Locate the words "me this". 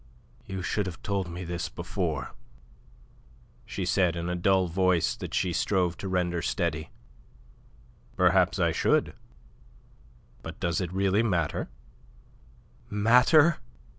1.29-1.69